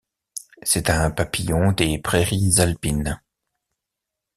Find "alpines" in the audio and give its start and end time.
2.59-3.19